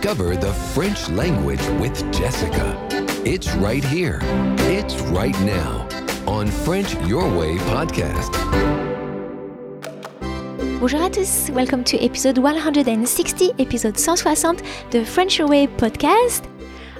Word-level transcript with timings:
Discover 0.00 0.36
the 0.36 0.54
French 0.72 1.10
language 1.10 1.60
with 1.78 1.94
Jessica. 2.10 2.74
It's 3.26 3.54
right 3.56 3.84
here. 3.84 4.18
It's 4.60 4.98
right 5.12 5.38
now 5.42 5.86
on 6.26 6.46
French 6.46 6.94
Your 7.06 7.28
Way 7.28 7.58
podcast. 7.68 8.32
Bonjour 10.80 11.02
à 11.02 11.10
tous, 11.10 11.50
welcome 11.52 11.84
to 11.84 12.02
episode 12.02 12.38
160, 12.38 13.52
épisode 13.58 13.98
160 13.98 14.62
de 14.90 15.04
French 15.04 15.36
Your 15.36 15.50
Way 15.50 15.66
podcast. 15.66 16.44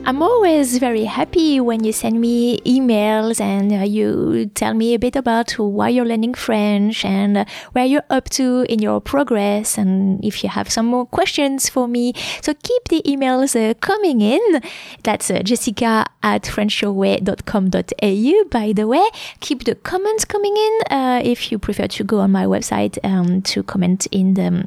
I'm 0.07 0.23
always 0.23 0.79
very 0.79 1.05
happy 1.05 1.61
when 1.61 1.85
you 1.85 1.93
send 1.93 2.19
me 2.21 2.59
emails 2.61 3.39
and 3.41 3.73
uh, 3.73 3.85
you 3.85 4.47
tell 4.55 4.73
me 4.75 4.95
a 4.95 4.99
bit 4.99 5.15
about 5.15 5.53
why 5.53 5.91
you're 5.91 6.07
learning 6.07 6.35
French 6.35 7.05
and 7.05 7.39
uh, 7.39 7.45
where 7.73 7.85
you're 7.85 8.03
up 8.09 8.31
to 8.31 8.65
in 8.69 8.81
your 8.81 9.01
progress 9.01 9.79
and 9.79 10.25
if 10.25 10.43
you 10.43 10.49
have 10.49 10.69
some 10.71 10.87
more 10.87 11.07
questions 11.07 11.69
for 11.69 11.87
me. 11.87 12.15
So 12.41 12.55
keep 12.55 12.89
the 12.89 13.03
emails 13.07 13.55
uh, 13.55 13.75
coming 13.75 14.23
in. 14.23 14.63
That's 15.05 15.31
uh, 15.31 15.43
jessica 15.43 16.07
at 16.23 16.45
frenchyourway.com.au, 16.45 18.45
by 18.51 18.73
the 18.73 18.89
way. 18.89 19.05
Keep 19.41 19.65
the 19.65 19.75
comments 19.75 20.25
coming 20.25 20.57
in 20.57 20.81
uh, 20.91 21.21
if 21.23 21.53
you 21.53 21.59
prefer 21.59 21.89
to 21.89 22.05
go 22.05 22.21
on 22.21 22.33
my 22.33 22.47
website 22.47 22.97
um, 23.05 23.43
to 23.43 23.63
comment 23.63 24.07
in 24.11 24.33
the 24.35 24.67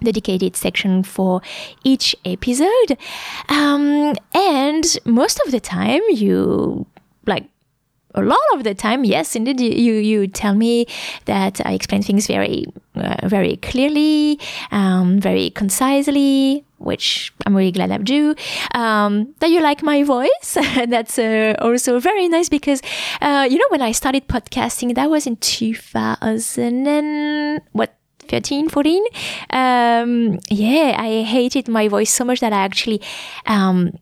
dedicated 0.00 0.56
section 0.56 1.02
for 1.02 1.40
each 1.84 2.14
episode. 2.24 2.98
Um, 3.48 4.14
and 4.34 4.98
most 5.04 5.40
of 5.44 5.52
the 5.52 5.60
time, 5.60 6.02
you 6.10 6.86
like 7.26 7.48
a 8.16 8.22
lot 8.22 8.38
of 8.54 8.64
the 8.64 8.74
time, 8.74 9.04
yes, 9.04 9.36
indeed, 9.36 9.60
you 9.60 9.94
you 9.94 10.26
tell 10.26 10.54
me 10.54 10.86
that 11.26 11.60
I 11.64 11.74
explain 11.74 12.02
things 12.02 12.26
very 12.26 12.64
uh, 12.94 13.28
very 13.28 13.56
clearly, 13.56 14.40
um, 14.72 15.20
very 15.20 15.50
concisely, 15.50 16.64
which 16.78 17.32
I'm 17.44 17.54
really 17.54 17.72
glad 17.72 17.90
I 17.90 17.98
do. 17.98 18.34
Um, 18.74 19.34
that 19.40 19.50
you 19.50 19.60
like 19.60 19.82
my 19.82 20.02
voice. 20.02 20.56
That's 20.88 21.18
uh, 21.18 21.54
also 21.60 22.00
very 22.00 22.28
nice 22.28 22.48
because, 22.48 22.80
uh, 23.20 23.46
you 23.48 23.58
know, 23.58 23.68
when 23.68 23.82
I 23.82 23.92
started 23.92 24.28
podcasting, 24.28 24.94
that 24.94 25.10
was 25.10 25.26
in 25.26 25.36
2000 25.36 26.86
and 26.86 27.60
what 27.72 27.94
13, 28.28 28.68
14. 28.68 29.04
Um, 29.50 30.38
yeah, 30.50 30.96
I 30.98 31.22
hated 31.22 31.68
my 31.68 31.88
voice 31.88 32.10
so 32.10 32.24
much 32.24 32.40
that 32.40 32.52
I 32.52 32.58
actually 32.58 33.00
um, 33.46 33.98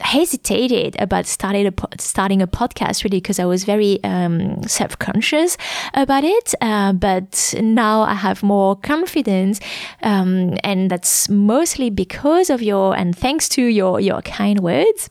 hesitated 0.00 0.96
about 0.98 1.26
starting 1.26 1.66
a 1.66 1.72
starting 1.98 2.42
a 2.42 2.46
podcast 2.46 3.04
really 3.04 3.18
because 3.18 3.38
I 3.38 3.44
was 3.44 3.64
very 3.64 4.02
um, 4.04 4.62
self 4.64 4.98
conscious 4.98 5.56
about 5.94 6.24
it. 6.24 6.54
Uh, 6.60 6.92
but 6.92 7.54
now 7.60 8.02
I 8.02 8.14
have 8.14 8.42
more 8.42 8.76
confidence, 8.76 9.60
um, 10.02 10.56
and 10.62 10.90
that's 10.90 11.28
mostly 11.28 11.90
because 11.90 12.50
of 12.50 12.62
your 12.62 12.96
and 12.96 13.16
thanks 13.16 13.48
to 13.50 13.62
your 13.62 14.00
your 14.00 14.22
kind 14.22 14.60
words. 14.60 15.10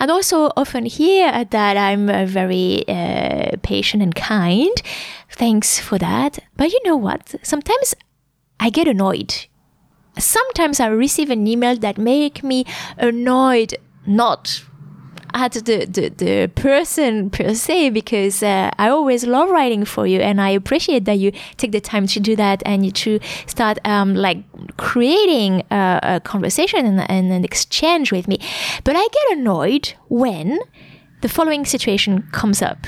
And 0.00 0.10
also 0.10 0.50
often 0.56 0.86
hear 0.86 1.44
that 1.44 1.76
I'm 1.76 2.08
uh, 2.08 2.26
very 2.26 2.86
uh, 2.88 3.56
patient 3.62 4.02
and 4.02 4.14
kind. 4.14 4.82
Thanks 5.30 5.78
for 5.78 5.98
that. 5.98 6.38
But 6.56 6.72
you 6.72 6.80
know 6.84 6.96
what? 6.96 7.34
Sometimes 7.42 7.94
I 8.60 8.70
get 8.70 8.88
annoyed. 8.88 9.46
Sometimes 10.18 10.78
I 10.78 10.86
receive 10.88 11.30
an 11.30 11.46
email 11.46 11.76
that 11.78 11.96
make 11.96 12.44
me 12.44 12.64
annoyed, 12.98 13.74
not 14.06 14.62
at 15.34 15.52
the, 15.52 15.84
the, 15.86 16.08
the 16.08 16.50
person 16.54 17.30
per 17.30 17.54
se 17.54 17.90
because 17.90 18.42
uh, 18.42 18.70
I 18.78 18.88
always 18.88 19.24
love 19.24 19.50
writing 19.50 19.84
for 19.84 20.06
you 20.06 20.20
and 20.20 20.40
I 20.40 20.50
appreciate 20.50 21.04
that 21.06 21.18
you 21.18 21.32
take 21.56 21.72
the 21.72 21.80
time 21.80 22.06
to 22.08 22.20
do 22.20 22.36
that 22.36 22.62
and 22.66 22.84
you 22.84 22.92
to 22.92 23.18
start 23.46 23.78
um, 23.84 24.14
like 24.14 24.38
creating 24.76 25.62
a, 25.70 26.00
a 26.02 26.20
conversation 26.20 26.86
and, 26.86 27.10
and, 27.10 27.32
an 27.32 27.44
exchange 27.44 28.12
with 28.12 28.28
me. 28.28 28.38
But 28.84 28.96
I 28.96 29.06
get 29.08 29.38
annoyed 29.38 29.94
when 30.08 30.58
the 31.22 31.28
following 31.28 31.64
situation 31.64 32.28
comes 32.32 32.60
up. 32.60 32.86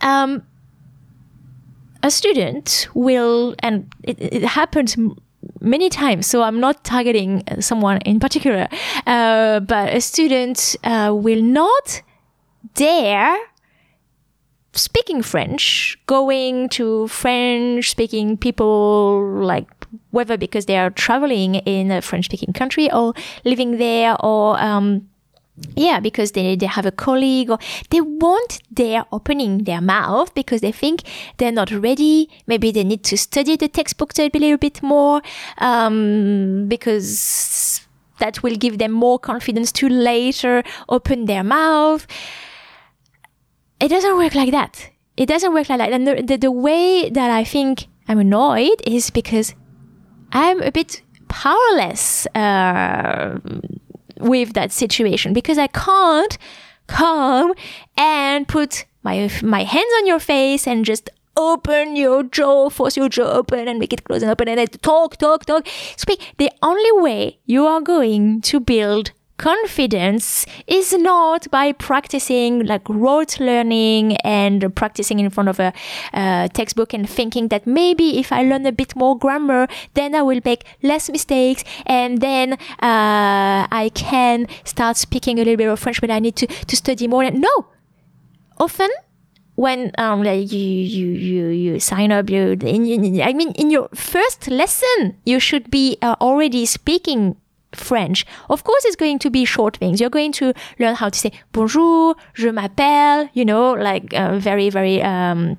Um, 0.00 0.42
a 2.02 2.10
student 2.10 2.86
will, 2.94 3.54
and 3.60 3.90
it, 4.02 4.20
it 4.20 4.44
happens 4.44 4.96
many 5.64 5.88
times. 5.88 6.26
So 6.26 6.42
I'm 6.42 6.60
not 6.60 6.84
targeting 6.84 7.42
someone 7.60 7.98
in 7.98 8.20
particular, 8.20 8.68
uh, 9.06 9.60
but 9.60 9.94
a 9.94 10.00
student 10.00 10.76
uh, 10.84 11.12
will 11.14 11.42
not 11.42 12.02
dare 12.74 13.36
speaking 14.72 15.22
French, 15.22 15.96
going 16.06 16.68
to 16.70 17.08
French 17.08 17.90
speaking 17.90 18.36
people 18.36 19.40
like 19.40 19.68
whether 20.10 20.36
because 20.36 20.66
they 20.66 20.76
are 20.76 20.90
traveling 20.90 21.56
in 21.56 21.90
a 21.90 22.02
French 22.02 22.26
speaking 22.26 22.52
country 22.52 22.90
or 22.92 23.14
living 23.44 23.78
there 23.78 24.16
or 24.24 24.60
um, 24.60 25.08
yeah, 25.76 26.00
because 26.00 26.32
they, 26.32 26.56
they 26.56 26.66
have 26.66 26.86
a 26.86 26.90
colleague 26.90 27.50
or 27.50 27.58
they 27.90 28.00
won't 28.00 28.60
dare 28.72 29.04
opening 29.12 29.64
their 29.64 29.80
mouth 29.80 30.34
because 30.34 30.60
they 30.60 30.72
think 30.72 31.02
they're 31.36 31.52
not 31.52 31.70
ready. 31.70 32.28
Maybe 32.46 32.72
they 32.72 32.82
need 32.84 33.04
to 33.04 33.16
study 33.16 33.56
the 33.56 33.68
textbook 33.68 34.18
a 34.18 34.30
little 34.34 34.58
bit 34.58 34.82
more, 34.82 35.22
um, 35.58 36.66
because 36.68 37.86
that 38.18 38.42
will 38.42 38.56
give 38.56 38.78
them 38.78 38.92
more 38.92 39.18
confidence 39.18 39.70
to 39.72 39.88
later 39.88 40.62
open 40.88 41.26
their 41.26 41.44
mouth. 41.44 42.06
It 43.80 43.88
doesn't 43.88 44.16
work 44.16 44.34
like 44.34 44.50
that. 44.50 44.90
It 45.16 45.26
doesn't 45.26 45.52
work 45.52 45.68
like 45.68 45.78
that. 45.78 45.92
And 45.92 46.06
the, 46.06 46.22
the, 46.22 46.36
the 46.36 46.50
way 46.50 47.10
that 47.10 47.30
I 47.30 47.44
think 47.44 47.86
I'm 48.08 48.18
annoyed 48.18 48.82
is 48.86 49.10
because 49.10 49.54
I'm 50.32 50.60
a 50.62 50.72
bit 50.72 51.02
powerless, 51.28 52.26
uh, 52.34 53.38
with 54.24 54.54
that 54.54 54.72
situation 54.72 55.32
because 55.32 55.58
I 55.58 55.68
can't 55.68 56.36
come 56.86 57.54
and 57.96 58.48
put 58.48 58.86
my 59.02 59.30
my 59.42 59.62
hands 59.64 59.92
on 59.98 60.06
your 60.06 60.18
face 60.18 60.66
and 60.66 60.84
just 60.84 61.10
open 61.36 61.96
your 61.96 62.22
jaw, 62.22 62.70
force 62.70 62.96
your 62.96 63.08
jaw 63.08 63.30
open 63.32 63.68
and 63.68 63.78
make 63.78 63.92
it 63.92 64.04
close 64.04 64.22
and 64.22 64.30
open 64.30 64.48
and 64.48 64.58
then 64.58 64.68
talk, 64.68 65.16
talk, 65.16 65.44
talk, 65.44 65.66
speak. 65.96 66.34
The 66.38 66.50
only 66.62 66.92
way 67.02 67.38
you 67.44 67.66
are 67.66 67.80
going 67.80 68.40
to 68.42 68.60
build 68.60 69.12
confidence 69.36 70.46
is 70.66 70.92
not 70.92 71.50
by 71.50 71.72
practicing 71.72 72.64
like 72.64 72.88
rote 72.88 73.40
learning 73.40 74.16
and 74.18 74.74
practicing 74.76 75.18
in 75.18 75.30
front 75.30 75.48
of 75.48 75.58
a 75.58 75.72
uh, 76.12 76.48
textbook 76.48 76.94
and 76.94 77.08
thinking 77.08 77.48
that 77.48 77.66
maybe 77.66 78.18
if 78.18 78.30
I 78.32 78.42
learn 78.42 78.64
a 78.66 78.72
bit 78.72 78.94
more 78.94 79.18
grammar, 79.18 79.66
then 79.94 80.14
I 80.14 80.22
will 80.22 80.40
make 80.44 80.64
less 80.82 81.10
mistakes 81.10 81.64
and 81.86 82.20
then 82.20 82.54
uh, 82.54 83.66
I 83.70 83.90
can 83.94 84.46
start 84.64 84.96
speaking 84.96 85.38
a 85.38 85.42
little 85.42 85.56
bit 85.56 85.68
of 85.68 85.80
French, 85.80 86.00
but 86.00 86.10
I 86.10 86.20
need 86.20 86.36
to, 86.36 86.46
to 86.46 86.76
study 86.76 87.06
more. 87.08 87.28
No, 87.30 87.66
often 88.58 88.90
when 89.56 89.92
um 89.98 90.22
like 90.22 90.50
you 90.50 90.58
you 90.58 91.06
you 91.08 91.46
you 91.46 91.78
sign 91.78 92.10
up 92.10 92.28
you 92.28 92.58
in, 92.60 92.86
in, 92.86 93.20
I 93.22 93.32
mean 93.32 93.52
in 93.52 93.70
your 93.70 93.88
first 93.94 94.48
lesson 94.48 95.16
you 95.24 95.38
should 95.38 95.70
be 95.70 95.96
uh, 96.02 96.16
already 96.20 96.66
speaking 96.66 97.36
French. 97.74 98.26
Of 98.48 98.64
course, 98.64 98.84
it's 98.84 98.96
going 98.96 99.18
to 99.20 99.30
be 99.30 99.44
short 99.44 99.76
things. 99.76 100.00
You're 100.00 100.10
going 100.10 100.32
to 100.32 100.52
learn 100.78 100.94
how 100.94 101.08
to 101.08 101.18
say 101.18 101.32
bonjour, 101.52 102.16
je 102.34 102.50
m'appelle, 102.50 103.28
you 103.34 103.44
know, 103.44 103.72
like 103.72 104.12
uh, 104.14 104.38
very, 104.38 104.70
very 104.70 105.02
um, 105.02 105.56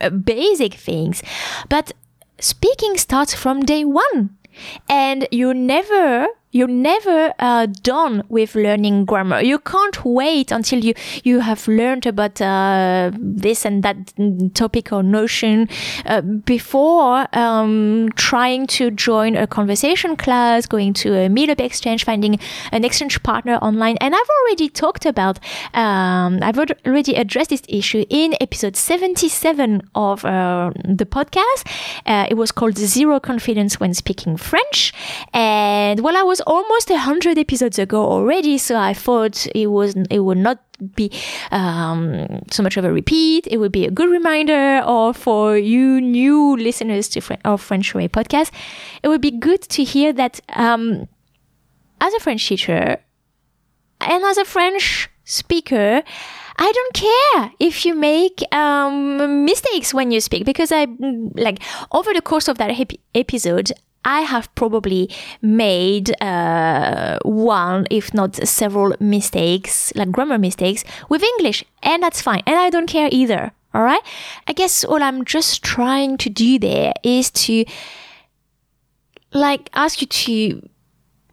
uh, 0.00 0.10
basic 0.10 0.74
things. 0.74 1.22
But 1.68 1.92
speaking 2.38 2.96
starts 2.98 3.34
from 3.34 3.60
day 3.60 3.84
one. 3.84 4.36
And 4.88 5.26
you 5.30 5.54
never 5.54 6.26
you're 6.52 6.68
never 6.68 7.32
uh, 7.38 7.66
done 7.82 8.22
with 8.28 8.54
learning 8.54 9.06
grammar. 9.06 9.40
You 9.40 9.58
can't 9.58 10.04
wait 10.04 10.52
until 10.52 10.84
you, 10.84 10.94
you 11.24 11.40
have 11.40 11.66
learned 11.66 12.06
about 12.06 12.40
uh, 12.40 13.10
this 13.18 13.64
and 13.64 13.82
that 13.82 14.12
topic 14.54 14.92
or 14.92 15.02
notion 15.02 15.68
uh, 16.04 16.20
before 16.20 17.26
um, 17.34 18.10
trying 18.16 18.66
to 18.66 18.90
join 18.90 19.34
a 19.34 19.46
conversation 19.46 20.14
class, 20.14 20.66
going 20.66 20.92
to 20.92 21.14
a 21.14 21.28
meetup 21.28 21.58
exchange, 21.58 22.04
finding 22.04 22.38
an 22.70 22.84
exchange 22.84 23.22
partner 23.22 23.54
online. 23.56 23.96
And 24.00 24.14
I've 24.14 24.30
already 24.42 24.68
talked 24.68 25.06
about, 25.06 25.38
um, 25.72 26.40
I've 26.42 26.58
already 26.58 27.14
addressed 27.14 27.50
this 27.50 27.62
issue 27.66 28.04
in 28.10 28.34
episode 28.40 28.76
77 28.76 29.88
of 29.94 30.24
uh, 30.24 30.70
the 30.84 31.06
podcast. 31.06 31.66
Uh, 32.04 32.26
it 32.28 32.34
was 32.34 32.52
called 32.52 32.76
Zero 32.76 33.18
Confidence 33.20 33.80
When 33.80 33.94
Speaking 33.94 34.36
French. 34.36 34.92
And 35.32 36.00
while 36.00 36.16
I 36.16 36.22
was 36.22 36.41
almost 36.46 36.90
a 36.90 36.98
hundred 36.98 37.38
episodes 37.38 37.78
ago 37.78 38.04
already, 38.04 38.58
so 38.58 38.76
I 38.76 38.94
thought 38.94 39.46
it 39.54 39.68
was 39.68 39.94
it 40.10 40.20
would 40.20 40.38
not 40.38 40.58
be 40.94 41.10
um, 41.50 42.42
so 42.50 42.62
much 42.62 42.76
of 42.76 42.84
a 42.84 42.92
repeat. 42.92 43.46
It 43.50 43.58
would 43.58 43.72
be 43.72 43.86
a 43.86 43.90
good 43.90 44.10
reminder, 44.10 44.82
or 44.86 45.14
for 45.14 45.56
you 45.56 46.00
new 46.00 46.56
listeners 46.56 47.08
to 47.10 47.38
of 47.44 47.60
French 47.60 47.94
Way 47.94 48.08
podcast, 48.08 48.50
it 49.02 49.08
would 49.08 49.20
be 49.20 49.30
good 49.30 49.62
to 49.62 49.84
hear 49.84 50.12
that 50.12 50.40
um, 50.50 51.08
as 52.00 52.14
a 52.14 52.20
French 52.20 52.46
teacher 52.46 52.98
and 54.00 54.24
as 54.24 54.38
a 54.38 54.44
French 54.44 55.08
speaker. 55.24 56.02
I 56.58 56.70
don't 56.70 56.94
care 56.94 57.52
if 57.58 57.86
you 57.86 57.94
make 57.94 58.42
um, 58.54 59.44
mistakes 59.46 59.94
when 59.94 60.10
you 60.10 60.20
speak 60.20 60.44
because 60.44 60.70
I 60.70 60.86
like 61.34 61.62
over 61.90 62.12
the 62.12 62.20
course 62.20 62.46
of 62.46 62.58
that 62.58 62.70
episode 63.14 63.72
I 64.04 64.22
have 64.22 64.52
probably 64.54 65.10
made 65.40 66.20
uh, 66.20 67.18
one, 67.22 67.86
if 67.90 68.12
not 68.12 68.36
several 68.36 68.94
mistakes, 69.00 69.92
like 69.94 70.10
grammar 70.10 70.38
mistakes 70.38 70.84
with 71.08 71.22
English, 71.22 71.64
and 71.82 72.02
that's 72.02 72.20
fine. 72.20 72.42
And 72.46 72.56
I 72.56 72.70
don't 72.70 72.88
care 72.88 73.08
either. 73.12 73.52
All 73.74 73.82
right. 73.82 74.02
I 74.46 74.52
guess 74.52 74.84
all 74.84 75.02
I'm 75.02 75.24
just 75.24 75.62
trying 75.62 76.18
to 76.18 76.28
do 76.28 76.58
there 76.58 76.92
is 77.02 77.30
to 77.30 77.64
like 79.32 79.70
ask 79.72 80.00
you 80.02 80.06
to 80.06 80.68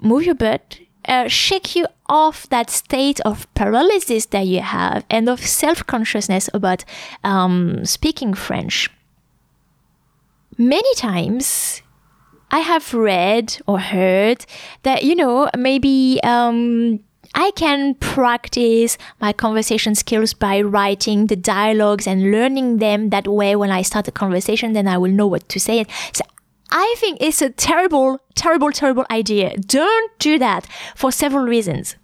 move 0.02 0.24
your 0.24 0.36
butt, 0.36 0.80
uh, 1.06 1.28
shake 1.28 1.76
you 1.76 1.86
off 2.08 2.48
that 2.50 2.70
state 2.70 3.20
of 3.22 3.54
paralysis 3.56 4.26
that 4.28 4.48
you 4.48 4.62
have 4.62 5.04
and 5.10 5.28
of 5.28 5.46
self 5.46 5.86
consciousness 5.86 6.50
about 6.54 6.86
um, 7.24 7.84
speaking 7.86 8.34
French. 8.34 8.90
Many 10.58 10.94
times, 10.96 11.82
I 12.52 12.60
have 12.60 12.94
read 12.94 13.58
or 13.68 13.80
heard 13.80 14.46
that, 14.84 15.04
you 15.04 15.16
know, 15.16 15.50
maybe 15.58 16.20
um, 16.24 17.00
I 17.36 17.52
can 17.52 17.96
practice 17.96 18.98
my 19.22 19.34
conversation 19.34 19.96
skills 19.96 20.34
by 20.34 20.62
writing 20.62 21.28
the 21.28 21.36
dialogues 21.36 22.08
and 22.08 22.32
learning 22.32 22.78
them 22.78 23.10
that 23.10 23.28
way 23.28 23.56
when 23.56 23.72
I 23.72 23.84
start 23.84 24.08
a 24.08 24.12
conversation, 24.12 24.74
then 24.74 24.88
I 24.88 24.98
will 24.98 25.12
know 25.12 25.28
what 25.28 25.48
to 25.50 25.60
say. 25.60 25.86
So 26.14 26.24
I 26.72 26.96
think 26.98 27.20
it's 27.22 27.42
a 27.42 27.50
terrible, 27.50 28.20
terrible, 28.36 28.72
terrible 28.72 29.06
idea. 29.12 29.56
Don't 29.58 30.20
do 30.20 30.40
that 30.40 30.68
for 30.96 31.12
several 31.12 31.46
reasons. 31.46 31.96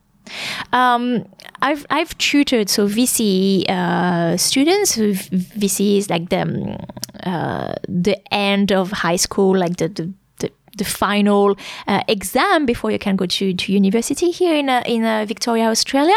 Um, 0.74 1.26
I've 1.62 1.86
I've 1.90 2.18
tutored 2.18 2.70
so 2.70 2.88
VC 2.88 3.70
uh, 3.70 4.38
students. 4.38 4.98
VC 4.98 5.98
is 5.98 6.10
like 6.10 6.30
the 6.30 6.78
uh, 7.24 7.76
the 7.88 8.18
end 8.34 8.72
of 8.72 8.92
high 8.92 9.18
school, 9.18 9.56
like 9.56 9.78
the 9.78 9.88
the, 9.88 10.14
the, 10.76 10.86
final 10.86 11.58
uh, 11.88 12.02
exam 12.08 12.66
before 12.66 12.92
you 12.92 13.00
can 13.00 13.16
go 13.16 13.26
to, 13.26 13.54
to 13.54 13.74
university 13.74 14.32
here 14.32 14.56
in 14.56 14.70
uh, 14.70 14.84
in 14.86 15.04
uh, 15.04 15.26
Victoria, 15.28 15.70
Australia. 15.70 16.16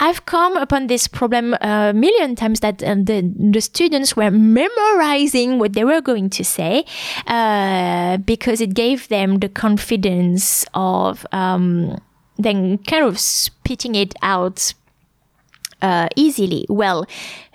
I've 0.00 0.26
come 0.26 0.56
upon 0.56 0.86
this 0.86 1.08
problem 1.08 1.54
a 1.60 1.92
million 1.92 2.36
times 2.36 2.60
that 2.60 2.82
uh, 2.82 2.94
the, 2.94 3.34
the 3.36 3.60
students 3.60 4.14
were 4.14 4.30
memorizing 4.30 5.58
what 5.58 5.72
they 5.72 5.84
were 5.84 6.00
going 6.00 6.30
to 6.30 6.44
say 6.44 6.84
uh, 7.26 8.18
because 8.18 8.60
it 8.60 8.74
gave 8.74 9.08
them 9.08 9.40
the 9.40 9.48
confidence 9.48 10.64
of 10.72 11.26
um, 11.32 11.98
then 12.38 12.78
kind 12.78 13.04
of 13.04 13.18
spitting 13.18 13.96
it 13.96 14.14
out 14.22 14.72
uh, 15.82 16.08
easily. 16.16 16.66
Well, 16.68 17.06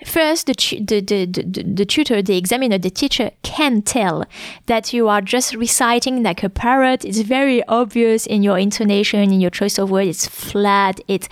first, 0.06 0.46
the, 0.46 0.54
the, 0.80 1.00
the, 1.00 1.26
the, 1.26 1.62
the 1.62 1.84
tutor, 1.84 2.22
the 2.22 2.36
examiner, 2.36 2.78
the 2.78 2.90
teacher 2.90 3.30
can 3.42 3.82
tell 3.82 4.24
that 4.66 4.92
you 4.92 5.08
are 5.08 5.20
just 5.20 5.54
reciting 5.54 6.22
like 6.22 6.42
a 6.42 6.48
parrot. 6.48 7.04
It's 7.04 7.20
very 7.20 7.62
obvious 7.66 8.26
in 8.26 8.42
your 8.42 8.58
intonation, 8.58 9.20
in 9.20 9.40
your 9.40 9.50
choice 9.50 9.78
of 9.78 9.90
words. 9.90 10.08
It's 10.08 10.26
flat. 10.26 11.00
It's 11.08 11.28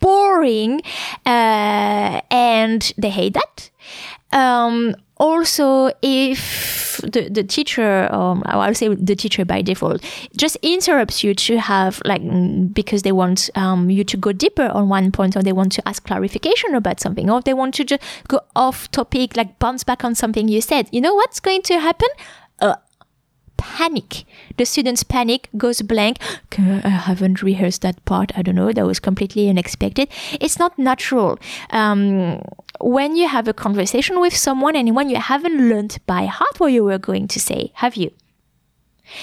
boring, 0.00 0.80
uh, 1.26 2.20
and 2.30 2.92
they 2.96 3.10
hate 3.10 3.34
that. 3.34 3.70
Um, 4.30 4.94
also, 5.18 5.90
if 6.02 7.00
the, 7.02 7.28
the 7.28 7.42
teacher, 7.42 8.12
um, 8.12 8.42
I'll 8.46 8.74
say 8.74 8.94
the 8.94 9.16
teacher 9.16 9.44
by 9.44 9.62
default, 9.62 10.02
just 10.36 10.56
interrupts 10.62 11.24
you 11.24 11.34
to 11.34 11.58
have 11.58 12.00
like 12.04 12.22
because 12.72 13.02
they 13.02 13.12
want 13.12 13.50
um, 13.54 13.90
you 13.90 14.04
to 14.04 14.16
go 14.16 14.32
deeper 14.32 14.66
on 14.66 14.88
one 14.88 15.12
point, 15.12 15.36
or 15.36 15.42
they 15.42 15.52
want 15.52 15.72
to 15.72 15.88
ask 15.88 16.04
clarification 16.04 16.74
about 16.74 17.00
something, 17.00 17.30
or 17.30 17.40
they 17.42 17.54
want 17.54 17.74
to 17.74 17.84
just 17.84 18.02
go 18.28 18.40
off 18.54 18.90
topic, 18.90 19.36
like 19.36 19.58
bounce 19.58 19.84
back 19.84 20.04
on 20.04 20.14
something 20.14 20.48
you 20.48 20.60
said. 20.60 20.88
You 20.92 21.00
know 21.00 21.14
what's 21.14 21.40
going 21.40 21.62
to 21.62 21.80
happen? 21.80 22.08
Panic. 23.58 24.24
The 24.56 24.64
students 24.64 25.02
panic, 25.02 25.48
goes 25.56 25.82
blank. 25.82 26.18
I 26.56 26.88
haven't 26.88 27.42
rehearsed 27.42 27.82
that 27.82 28.02
part. 28.06 28.32
I 28.36 28.42
don't 28.42 28.54
know. 28.54 28.72
That 28.72 28.86
was 28.86 28.98
completely 28.98 29.48
unexpected. 29.50 30.08
It's 30.40 30.58
not 30.58 30.78
natural. 30.78 31.38
Um, 31.70 32.40
when 32.80 33.16
you 33.16 33.28
have 33.28 33.46
a 33.48 33.52
conversation 33.52 34.20
with 34.20 34.34
someone 34.34 34.76
and 34.76 34.94
when 34.96 35.10
you 35.10 35.16
haven't 35.16 35.68
learned 35.68 35.98
by 36.06 36.26
heart 36.26 36.58
what 36.58 36.72
you 36.72 36.84
were 36.84 36.98
going 36.98 37.28
to 37.28 37.40
say, 37.40 37.72
have 37.74 37.96
you? 37.96 38.10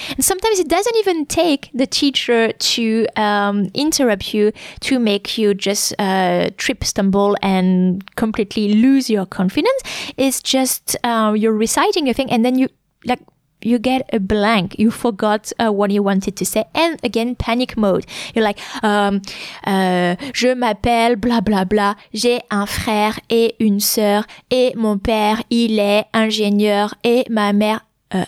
And 0.09 0.23
sometimes 0.23 0.59
it 0.59 0.67
doesn't 0.67 0.95
even 0.97 1.25
take 1.25 1.69
the 1.73 1.85
teacher 1.85 2.51
to 2.51 3.07
um, 3.15 3.69
interrupt 3.73 4.33
you 4.33 4.51
to 4.81 4.99
make 4.99 5.37
you 5.37 5.53
just 5.53 5.93
uh, 5.99 6.49
trip, 6.57 6.83
stumble, 6.83 7.37
and 7.41 8.03
completely 8.15 8.73
lose 8.73 9.09
your 9.09 9.25
confidence. 9.25 9.81
It's 10.17 10.41
just 10.41 10.95
uh, 11.03 11.33
you're 11.37 11.53
reciting 11.53 12.09
a 12.09 12.13
thing 12.13 12.31
and 12.31 12.43
then 12.43 12.57
you 12.57 12.69
like 13.05 13.19
you 13.65 13.79
get 13.79 14.07
a 14.13 14.19
blank. 14.19 14.77
You 14.77 14.91
forgot 14.91 15.51
uh, 15.59 15.71
what 15.71 15.91
you 15.91 16.03
wanted 16.03 16.37
to 16.37 16.45
say. 16.45 16.65
And 16.73 16.99
again, 17.03 17.35
panic 17.35 17.75
mode. 17.75 18.05
You're 18.33 18.43
like, 18.43 18.59
um, 18.83 19.21
euh, 19.67 20.15
je 20.33 20.53
m'appelle 20.53 21.15
bla 21.15 21.41
bla 21.41 21.65
bla. 21.65 21.95
J'ai 22.13 22.41
un 22.51 22.67
frère 22.67 23.19
et 23.29 23.55
une 23.59 23.79
sœur. 23.79 24.25
Et 24.51 24.73
mon 24.75 24.99
père, 24.99 25.41
il 25.49 25.79
est 25.79 26.05
ingénieur. 26.13 26.93
Et 27.03 27.25
ma 27.29 27.51
mère, 27.53 27.85
uh, 28.13 28.25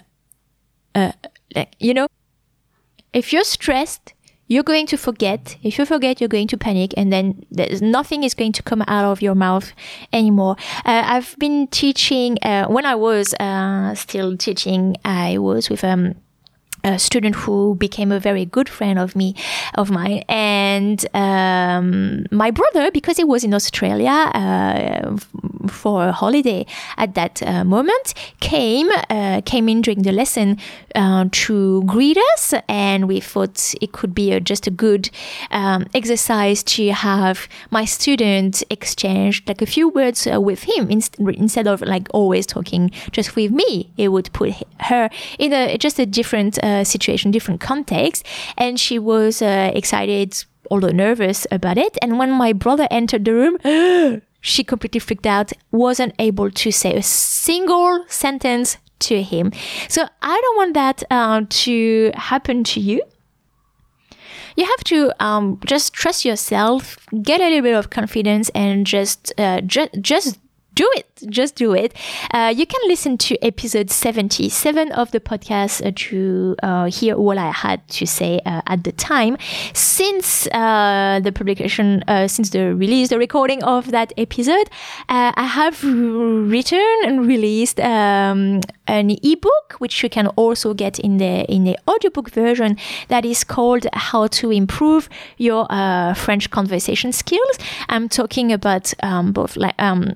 uh, 0.96 1.12
like, 1.56 1.70
you 1.80 1.94
know, 1.94 2.08
if 3.14 3.32
you're 3.32 3.46
stressed, 3.46 4.14
you're 4.48 4.64
going 4.64 4.88
to 4.88 4.98
forget. 4.98 5.58
If 5.64 5.78
you 5.78 5.86
forget, 5.86 6.20
you're 6.22 6.28
going 6.28 6.48
to 6.48 6.58
panic, 6.58 6.94
and 6.98 7.12
then 7.12 7.46
there's 7.52 7.82
nothing 7.82 8.24
is 8.24 8.34
going 8.34 8.54
to 8.54 8.64
come 8.64 8.84
out 8.88 9.06
of 9.06 9.22
your 9.22 9.36
mouth 9.36 9.74
anymore. 10.14 10.56
Uh, 10.86 11.04
I've 11.06 11.36
been 11.38 11.68
teaching 11.68 12.38
uh, 12.42 12.68
when 12.68 12.86
I 12.86 12.96
was 12.96 13.34
uh, 13.36 13.94
still 13.96 14.38
teaching. 14.38 14.96
I 15.06 15.38
was 15.38 15.70
with 15.70 15.84
um 15.84 16.16
a 16.84 17.00
student 17.00 17.36
who 17.36 17.76
became 17.76 18.12
a 18.12 18.20
very 18.20 18.46
good 18.46 18.70
friend 18.70 19.00
of 19.00 19.16
me, 19.16 19.36
of 19.76 19.92
mine, 19.92 20.24
and 20.30 21.06
um, 21.14 22.26
my 22.32 22.52
brother, 22.52 22.92
because 22.92 23.18
he 23.18 23.24
was 23.24 23.44
in 23.44 23.54
Australia 23.54 24.12
uh, 24.12 25.18
for 25.68 26.08
a 26.08 26.12
holiday 26.12 26.66
at 26.98 27.16
that 27.16 27.42
uh, 27.44 27.64
moment, 27.64 28.14
came 28.40 28.90
uh, 29.10 29.42
came 29.46 29.68
in 29.70 29.82
during 29.82 30.04
the 30.04 30.12
lesson 30.12 30.58
uh, 30.96 31.26
to 31.32 31.84
greet 31.84 32.18
us, 32.34 32.54
and 32.68 33.08
we 33.08 33.20
thought 33.20 33.74
it 33.82 33.92
could 33.92 34.14
be 34.14 34.32
a, 34.32 34.40
just 34.40 34.68
a 34.68 34.72
good 34.72 35.10
um, 35.52 35.86
exercise 35.94 36.64
to 36.64 36.92
have 36.92 37.48
my 37.70 37.86
student 37.86 38.64
exchange 38.70 39.44
like 39.48 39.62
a 39.62 39.66
few 39.66 39.90
words 39.90 40.28
uh, 40.28 40.40
with 40.40 40.64
him 40.64 40.90
inst- 40.90 41.18
instead 41.20 41.68
of 41.68 41.82
like 41.82 42.08
always 42.14 42.46
talking 42.46 42.92
just 43.12 43.36
with 43.36 43.52
me. 43.52 43.92
It 43.98 44.10
would 44.10 44.32
put 44.34 44.54
her 44.82 45.10
in 45.40 45.54
a 45.54 45.78
just 45.78 46.00
a 46.00 46.06
different 46.06 46.64
uh, 46.68 46.84
situation, 46.84 47.32
different 47.32 47.62
context. 47.62 48.26
And 48.58 48.80
she 48.80 49.00
was 49.00 49.42
uh, 49.42 49.72
excited, 49.74 50.44
although 50.70 50.90
nervous 50.90 51.48
about 51.52 51.78
it. 51.78 51.98
And 52.02 52.20
when 52.20 52.32
my 52.32 52.54
brother 52.54 52.88
entered 52.92 53.26
the 53.26 53.34
room, 53.34 54.22
she 54.42 54.64
completely 54.64 55.00
freaked 55.00 55.28
out, 55.28 55.52
wasn't 55.72 56.14
able 56.20 56.52
to 56.52 56.72
say 56.72 56.96
a 56.96 57.04
single 57.04 58.06
sentence 58.08 58.78
to 59.00 59.22
him. 59.22 59.52
So 59.88 60.08
I 60.22 60.42
don't 60.42 60.58
want 60.58 60.74
that 60.74 61.04
uh, 61.10 61.42
to 61.48 62.12
happen 62.16 62.64
to 62.66 62.80
you. 62.80 63.02
You 64.56 64.66
have 64.66 64.84
to 64.86 65.24
um, 65.24 65.60
just 65.66 65.94
trust 65.94 66.26
yourself, 66.26 66.98
get 67.22 67.42
a 67.42 67.44
little 67.44 67.62
bit 67.62 67.76
of 67.76 67.92
confidence, 67.92 68.50
and 68.56 68.88
just 68.88 69.32
uh, 69.38 69.62
ju- 69.62 69.90
just 70.02 70.40
do 70.78 70.90
it. 70.96 71.08
Just 71.30 71.56
do 71.56 71.74
it. 71.74 71.94
Uh, 72.32 72.54
you 72.56 72.68
can 72.68 72.80
listen 72.88 73.18
to 73.18 73.44
episode 73.44 73.90
77 73.90 74.92
of 74.92 75.10
the 75.12 75.20
podcast 75.20 75.84
uh, 75.84 75.92
to 75.96 76.56
uh, 76.62 76.86
hear 76.86 77.18
what 77.18 77.40
I 77.40 77.50
had 77.50 77.86
to 77.90 78.06
say 78.06 78.40
uh, 78.46 78.62
at 78.68 78.84
the 78.84 78.92
time. 78.92 79.38
Since 79.74 80.48
uh, 80.48 81.20
the 81.24 81.32
publication, 81.32 82.04
since 82.28 82.52
the 82.52 82.76
release, 82.76 83.10
the 83.10 83.18
recording 83.18 83.64
of 83.64 83.90
that 83.90 84.14
episode, 84.18 84.70
I 85.10 85.46
have 85.46 85.84
written 85.84 86.96
and 87.04 87.26
released 87.26 87.80
um, 87.80 88.62
an 88.86 89.10
ebook, 89.24 89.74
which 89.80 90.04
you 90.04 90.10
can 90.10 90.28
also 90.36 90.76
get 90.76 91.00
in 91.00 91.18
the 91.18 91.44
in 91.52 91.64
the 91.64 91.78
audiobook 91.88 92.30
version 92.30 92.78
that 93.08 93.26
is 93.26 93.44
called 93.44 93.88
How 93.94 94.28
to 94.28 94.52
Improve 94.52 95.10
Your 95.38 95.66
French 96.16 96.52
Conversation 96.52 97.12
Skills. 97.12 97.58
I'm 97.90 98.08
talking 98.08 98.54
about 98.54 98.94
um, 99.02 99.32
both 99.32 99.58
like 99.58 99.76
um, 99.80 100.14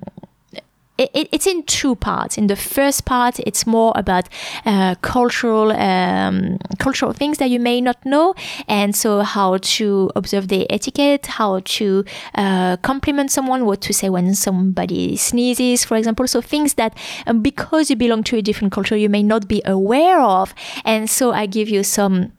it, 1.14 1.30
it's 1.32 1.48
in 1.48 1.64
two 1.64 1.96
parts. 1.96 2.38
In 2.38 2.48
the 2.48 2.56
first 2.56 3.06
part, 3.06 3.40
it's 3.40 3.66
more 3.66 3.94
about 3.96 4.30
uh, 4.66 4.96
cultural 5.02 5.72
um, 5.72 6.58
cultural 6.80 7.14
things 7.14 7.38
that 7.38 7.50
you 7.50 7.60
may 7.60 7.82
not 7.82 8.04
know, 8.06 8.34
and 8.68 8.96
so 8.96 9.22
how 9.22 9.58
to 9.58 10.12
observe 10.16 10.48
the 10.48 10.70
etiquette, 10.72 11.26
how 11.26 11.60
to 11.60 12.06
uh, 12.36 12.78
compliment 12.78 13.32
someone, 13.32 13.66
what 13.66 13.82
to 13.82 13.94
say 13.94 14.10
when 14.10 14.34
somebody 14.36 15.16
sneezes, 15.16 15.84
for 15.84 15.98
example. 15.98 16.28
So 16.28 16.42
things 16.42 16.76
that 16.76 16.98
um, 17.28 17.42
because 17.42 17.90
you 17.90 17.96
belong 17.96 18.24
to 18.24 18.38
a 18.38 18.42
different 18.42 18.74
culture, 18.74 18.98
you 18.98 19.10
may 19.10 19.24
not 19.24 19.48
be 19.48 19.62
aware 19.66 20.22
of, 20.22 20.54
and 20.86 21.10
so 21.10 21.32
I 21.32 21.46
give 21.46 21.70
you 21.70 21.84
some. 21.84 22.34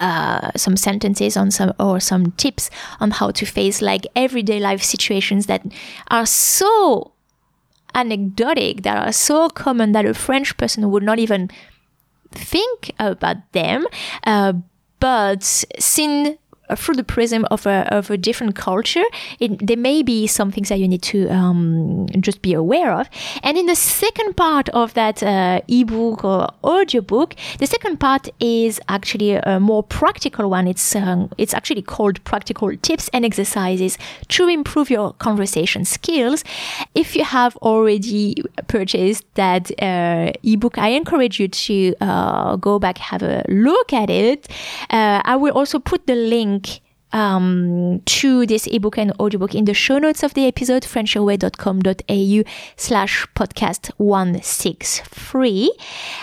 Uh, 0.00 0.50
some 0.56 0.74
sentences 0.74 1.36
on 1.36 1.50
some 1.50 1.70
or 1.78 2.00
some 2.00 2.32
tips 2.32 2.70
on 2.98 3.10
how 3.10 3.30
to 3.30 3.44
face 3.44 3.82
like 3.82 4.06
everyday 4.16 4.58
life 4.58 4.82
situations 4.82 5.46
that 5.46 5.62
are 6.10 6.24
so 6.24 7.11
anecdotic 7.94 8.82
that 8.82 8.96
are 8.96 9.12
so 9.12 9.48
common 9.48 9.92
that 9.92 10.04
a 10.04 10.14
French 10.14 10.56
person 10.56 10.90
would 10.90 11.02
not 11.02 11.18
even 11.18 11.50
think 12.30 12.92
about 12.98 13.36
them, 13.52 13.86
uh, 14.24 14.54
but 14.98 15.42
seen 15.42 16.38
through 16.76 16.96
the 16.96 17.04
prism 17.04 17.44
of 17.50 17.66
a, 17.66 17.86
of 17.94 18.10
a 18.10 18.16
different 18.16 18.56
culture, 18.56 19.04
it, 19.38 19.66
there 19.66 19.76
may 19.76 20.02
be 20.02 20.26
some 20.26 20.50
things 20.50 20.68
that 20.68 20.78
you 20.78 20.88
need 20.88 21.02
to 21.02 21.28
um, 21.28 22.06
just 22.20 22.42
be 22.42 22.54
aware 22.54 22.92
of. 22.92 23.08
And 23.42 23.56
in 23.58 23.66
the 23.66 23.76
second 23.76 24.36
part 24.36 24.68
of 24.70 24.94
that 24.94 25.22
uh, 25.22 25.60
ebook 25.68 26.24
or 26.24 26.48
audiobook, 26.64 27.34
the 27.58 27.66
second 27.66 27.98
part 27.98 28.28
is 28.40 28.80
actually 28.88 29.32
a 29.32 29.60
more 29.60 29.82
practical 29.82 30.50
one. 30.50 30.66
It's 30.66 30.96
um, 30.96 31.30
it's 31.38 31.54
actually 31.54 31.82
called 31.82 32.22
practical 32.24 32.74
tips 32.78 33.08
and 33.12 33.24
exercises 33.24 33.98
to 34.28 34.48
improve 34.48 34.90
your 34.90 35.12
conversation 35.14 35.84
skills. 35.84 36.44
If 36.94 37.14
you 37.16 37.24
have 37.24 37.56
already 37.56 38.42
purchased 38.68 39.24
that 39.34 39.70
uh, 39.80 40.32
ebook, 40.42 40.78
I 40.78 40.88
encourage 40.88 41.38
you 41.38 41.48
to 41.48 41.94
uh, 42.00 42.56
go 42.56 42.78
back 42.78 42.98
have 42.98 43.22
a 43.22 43.44
look 43.48 43.92
at 43.92 44.08
it. 44.10 44.48
Uh, 44.90 45.20
I 45.24 45.36
will 45.36 45.52
also 45.52 45.78
put 45.78 46.06
the 46.06 46.14
link 46.14 46.61
um, 47.12 48.00
to 48.06 48.46
this 48.46 48.66
ebook 48.66 48.98
and 48.98 49.12
audiobook 49.20 49.54
in 49.54 49.64
the 49.64 49.74
show 49.74 49.98
notes 49.98 50.22
of 50.22 50.34
the 50.34 50.46
episode, 50.46 50.82
frenchyourway.com.au 50.82 52.50
slash 52.76 53.26
podcast 53.34 53.90
163. 53.98 55.72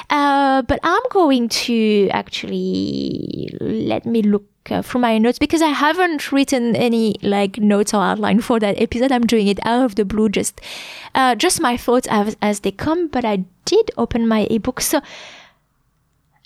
Uh, 0.10 0.62
but 0.64 0.80
I'm 0.84 1.04
going 1.12 1.50
to 1.50 2.10
actually 2.12 3.56
let 3.62 4.06
me 4.06 4.22
look 4.22 4.46
uh, 4.72 4.82
through 4.82 5.02
my 5.02 5.18
notes 5.18 5.40
because 5.40 5.62
I 5.62 5.70
haven't 5.70 6.32
written 6.32 6.76
any 6.76 7.16
like 7.22 7.58
notes 7.58 7.94
or 7.94 8.02
outline 8.02 8.42
for 8.42 8.60
that 8.60 8.80
episode. 8.82 9.12
I'm 9.12 9.26
doing 9.26 9.48
it 9.48 9.60
out 9.66 9.86
of 9.86 9.96
the 9.96 10.06
blue, 10.06 10.30
just, 10.30 10.62
uh, 11.16 11.36
just 11.36 11.62
my 11.62 11.78
thoughts 11.78 12.08
as, 12.10 12.36
as 12.42 12.62
they 12.62 12.72
come, 12.72 13.08
but 13.08 13.26
I 13.26 13.46
did 13.66 13.92
open 13.98 14.28
my 14.28 14.48
ebook. 14.50 14.82
So, 14.82 15.02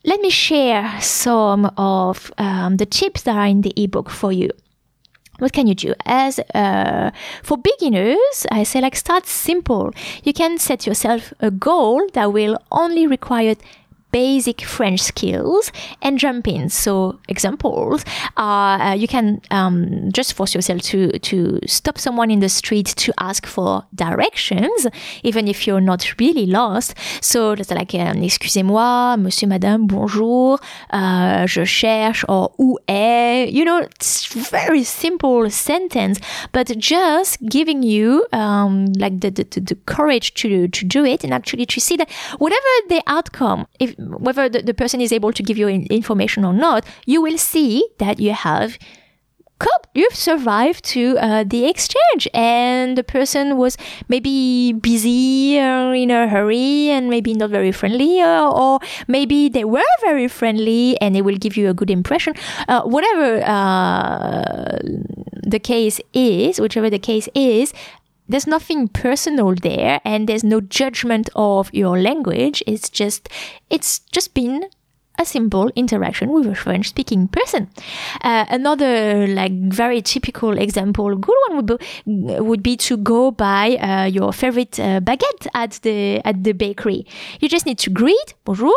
let 0.06 0.20
me 0.20 0.30
share 0.30 1.00
some 1.00 1.72
of 1.78 2.32
um, 2.38 2.78
the 2.78 2.86
tips 2.86 3.24
that 3.24 3.36
are 3.36 3.48
in 3.48 3.62
the 3.62 3.74
ebook 3.78 4.10
for 4.10 4.32
you. 4.32 4.50
What 5.40 5.54
can 5.54 5.66
you 5.66 5.76
do? 5.76 5.94
As 6.06 6.40
uh, 6.54 7.12
for 7.42 7.58
beginners, 7.58 8.46
I 8.52 8.64
say 8.64 8.82
like 8.82 8.96
start 8.96 9.26
simple. 9.26 9.92
You 10.24 10.32
can 10.34 10.58
set 10.58 10.86
yourself 10.86 11.34
a 11.40 11.50
goal 11.50 12.08
that 12.14 12.32
will 12.32 12.58
only 12.72 13.08
require 13.08 13.56
basic 14.14 14.62
French 14.62 15.02
skills 15.02 15.72
and 16.02 16.18
jump 16.20 16.48
in. 16.48 16.70
So 16.70 17.20
examples 17.28 18.06
are 18.38 18.80
uh, 18.80 18.94
you 18.94 19.08
can 19.08 19.42
um, 19.52 20.10
just 20.14 20.34
force 20.34 20.54
yourself 20.56 20.82
to 20.84 21.20
to 21.20 21.60
stop 21.68 21.98
someone 21.98 22.32
in 22.32 22.40
the 22.40 22.50
street 22.50 22.88
to 23.04 23.14
ask 23.20 23.46
for 23.46 23.84
directions, 23.94 24.88
even 25.24 25.48
if 25.48 25.68
you're 25.68 25.82
not 25.82 26.14
really 26.20 26.46
lost. 26.46 26.96
So 27.22 27.52
it's 27.52 27.72
like 27.72 27.94
um, 27.96 28.24
excusez-moi, 28.24 29.18
monsieur, 29.18 29.48
madame, 29.48 29.88
bonjour, 29.88 30.60
uh, 30.92 31.46
je 31.48 31.66
cherche, 31.66 32.24
or 32.30 32.54
où 32.60 32.78
est. 32.88 33.50
You 33.52 33.66
know, 33.66 33.80
it's 33.80 34.28
very 34.34 34.84
simple 34.84 35.50
sentence, 35.50 36.20
but 36.52 36.68
just 36.78 37.40
giving 37.50 37.84
you 37.84 38.26
um, 38.32 38.86
like 38.94 39.20
the, 39.20 39.32
the, 39.32 39.44
the 39.60 39.76
courage 39.86 40.34
to 40.36 40.68
to 40.68 40.86
do 40.86 41.04
it 41.06 41.24
and 41.24 41.34
actually 41.34 41.66
to 41.66 41.80
see 41.80 41.98
that 41.98 42.10
whatever 42.38 42.72
the 42.90 43.02
outcome, 43.08 43.66
if 43.80 43.96
whether 44.20 44.50
the, 44.50 44.62
the 44.62 44.74
person 44.74 45.02
is 45.02 45.12
able 45.12 45.32
to 45.34 45.44
give 45.44 45.58
you 45.58 45.68
information 45.68 46.46
or 46.46 46.54
not, 46.54 46.86
you 47.06 47.22
will 47.22 47.38
see 47.38 47.88
that 48.00 48.20
you 48.20 48.34
have 48.34 48.78
coped, 49.60 49.88
you've 49.94 50.16
survived 50.16 50.84
to 50.84 51.18
uh, 51.20 51.44
the 51.44 51.66
exchange, 51.66 52.28
and 52.34 52.98
the 52.98 53.04
person 53.04 53.58
was 53.58 53.78
maybe 54.10 54.74
busy 54.74 55.60
or 55.60 55.94
in 55.94 56.12
a 56.12 56.28
hurry 56.28 56.90
and 56.90 57.10
maybe 57.10 57.34
not 57.34 57.50
very 57.50 57.72
friendly, 57.72 58.20
uh, 58.20 58.50
or 58.50 58.80
maybe 59.08 59.50
they 59.50 59.64
were 59.64 59.94
very 60.02 60.28
friendly 60.28 61.00
and 61.00 61.16
they 61.16 61.22
will 61.22 61.38
give 61.38 61.56
you 61.56 61.70
a 61.70 61.74
good 61.74 61.90
impression. 61.90 62.34
Uh, 62.68 62.82
whatever 62.82 63.42
uh, 63.46 64.80
the 65.44 65.60
case 65.60 66.02
is, 66.14 66.60
whichever 66.60 66.90
the 66.90 67.00
case 67.00 67.30
is, 67.36 67.74
there's 68.28 68.48
nothing 68.48 68.88
personal 68.88 69.54
there 69.56 70.00
and 70.06 70.28
there's 70.28 70.44
no 70.44 70.62
judgment 70.62 71.30
of 71.36 71.74
your 71.74 72.00
language 72.00 72.64
it's 72.68 72.90
just 72.90 73.30
it's 73.70 74.00
just 74.12 74.34
been 74.34 74.64
a 75.20 75.26
simple 75.26 75.70
interaction 75.76 76.32
with 76.32 76.48
a 76.48 76.56
French 76.56 76.90
speaking 76.90 77.28
person. 77.28 77.70
Uh, 78.22 78.46
another 78.50 79.28
like 79.28 79.52
very 79.52 80.02
typical 80.02 80.58
example, 80.58 81.16
good 81.16 81.36
one 81.48 81.58
would 81.58 81.68
be, 81.68 81.78
would 82.40 82.64
be 82.64 82.76
to 82.78 82.98
go 82.98 83.32
buy 83.32 83.76
uh, 83.76 84.06
your 84.06 84.34
favorite 84.34 84.80
uh, 84.80 85.00
baguette 85.02 85.48
at 85.54 85.80
the 85.84 86.20
at 86.26 86.44
the 86.44 86.54
bakery. 86.54 87.06
You 87.40 87.50
just 87.50 87.66
need 87.66 87.80
to 87.80 87.90
greet, 87.90 88.34
bonjour. 88.44 88.76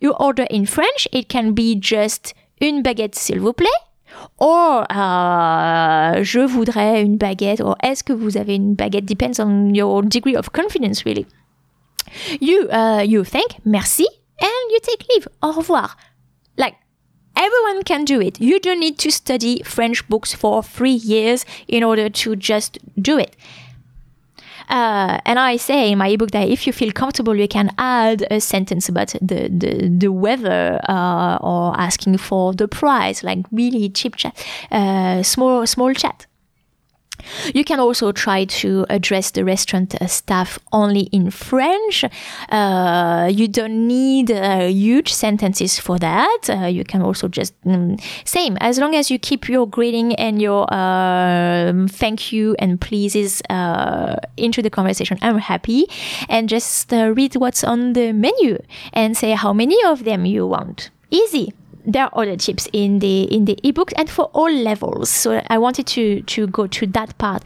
You 0.00 0.12
order 0.12 0.46
in 0.50 0.66
French. 0.66 1.08
It 1.12 1.28
can 1.28 1.52
be 1.54 1.74
just 1.76 2.34
une 2.60 2.82
baguette 2.82 3.14
s'il 3.14 3.40
vous 3.40 3.54
plaît 3.54 3.89
or 4.38 4.86
uh, 4.90 6.22
je 6.22 6.40
voudrais 6.40 7.02
une 7.02 7.16
baguette, 7.16 7.60
or 7.60 7.76
est-ce 7.82 8.02
que 8.02 8.12
vous 8.12 8.36
avez 8.36 8.54
une 8.54 8.74
baguette? 8.74 9.06
Depends 9.06 9.38
on 9.40 9.74
your 9.74 10.02
degree 10.02 10.36
of 10.36 10.50
confidence, 10.52 11.04
really. 11.04 11.26
You, 12.40 12.68
uh, 12.70 13.02
you 13.06 13.24
thank, 13.24 13.64
merci, 13.64 14.06
and 14.40 14.70
you 14.70 14.78
take 14.82 15.06
leave. 15.14 15.28
Au 15.42 15.52
revoir. 15.52 15.96
Like, 16.56 16.74
everyone 17.36 17.82
can 17.84 18.04
do 18.04 18.20
it. 18.20 18.40
You 18.40 18.58
don't 18.58 18.80
need 18.80 18.98
to 18.98 19.10
study 19.10 19.62
French 19.64 20.08
books 20.08 20.34
for 20.34 20.62
three 20.62 20.90
years 20.90 21.44
in 21.68 21.84
order 21.84 22.08
to 22.08 22.36
just 22.36 22.78
do 23.00 23.18
it. 23.18 23.36
Uh, 24.70 25.18
and 25.26 25.38
I 25.38 25.56
say 25.56 25.90
in 25.90 25.98
my 25.98 26.08
ebook 26.08 26.30
that 26.30 26.48
if 26.48 26.66
you 26.66 26.72
feel 26.72 26.92
comfortable, 26.92 27.34
you 27.34 27.48
can 27.48 27.70
add 27.78 28.24
a 28.30 28.40
sentence 28.40 28.88
about 28.88 29.08
the 29.20 29.48
the, 29.48 29.88
the 29.88 30.12
weather 30.12 30.80
uh, 30.88 31.38
or 31.42 31.78
asking 31.78 32.18
for 32.18 32.54
the 32.54 32.68
price, 32.68 33.24
like 33.24 33.44
really 33.50 33.88
cheap 33.90 34.16
chat, 34.16 34.34
uh, 34.70 35.22
small 35.22 35.66
small 35.66 35.92
chat. 35.92 36.26
You 37.54 37.64
can 37.64 37.80
also 37.80 38.12
try 38.12 38.44
to 38.44 38.86
address 38.88 39.30
the 39.30 39.44
restaurant 39.44 39.94
uh, 40.00 40.06
staff 40.06 40.58
only 40.72 41.02
in 41.12 41.30
French. 41.30 42.04
Uh, 42.48 43.30
you 43.32 43.48
don't 43.48 43.86
need 43.86 44.30
uh, 44.30 44.66
huge 44.66 45.12
sentences 45.12 45.78
for 45.78 45.98
that. 45.98 46.48
Uh, 46.48 46.66
you 46.66 46.84
can 46.84 47.02
also 47.02 47.28
just 47.28 47.54
mm, 47.64 48.00
same 48.24 48.56
as 48.60 48.78
long 48.78 48.94
as 48.94 49.10
you 49.10 49.18
keep 49.18 49.48
your 49.48 49.66
greeting 49.66 50.14
and 50.14 50.40
your 50.40 50.72
um, 50.72 51.88
thank 51.88 52.32
you 52.32 52.54
and 52.58 52.80
pleases 52.80 53.42
uh, 53.50 54.16
into 54.36 54.62
the 54.62 54.70
conversation. 54.70 55.18
I'm 55.22 55.38
happy, 55.38 55.86
and 56.28 56.48
just 56.48 56.92
uh, 56.92 57.12
read 57.14 57.36
what's 57.36 57.64
on 57.64 57.92
the 57.92 58.12
menu 58.12 58.58
and 58.92 59.16
say 59.16 59.32
how 59.32 59.52
many 59.52 59.82
of 59.84 60.04
them 60.04 60.24
you 60.24 60.46
want. 60.46 60.90
Easy 61.10 61.52
there 61.84 62.04
are 62.04 62.22
other 62.22 62.36
tips 62.36 62.68
in 62.72 62.98
the 62.98 63.22
in 63.22 63.44
the 63.44 63.58
ebook 63.62 63.92
and 63.96 64.08
for 64.08 64.26
all 64.26 64.50
levels. 64.50 65.10
So 65.10 65.42
I 65.48 65.58
wanted 65.58 65.86
to 65.88 66.22
to 66.22 66.46
go 66.46 66.66
to 66.66 66.86
that 66.88 67.16
part. 67.18 67.42